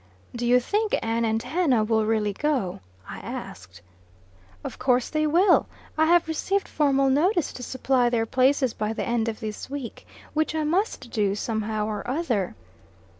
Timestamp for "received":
6.27-6.67